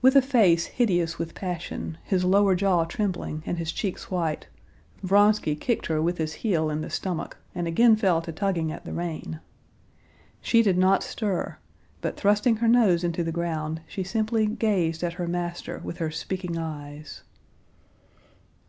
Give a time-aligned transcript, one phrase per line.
[0.00, 4.48] With a face hideous with passion, his lower jaw trembling, and his cheeks white,
[5.04, 8.84] Vronsky kicked her with his heel in the stomach and again fell to tugging at
[8.84, 9.38] the rein.
[10.40, 11.58] She did not stir,
[12.00, 16.10] but thrusting her nose into the ground, she simply gazed at her master with her
[16.10, 17.22] speaking eyes.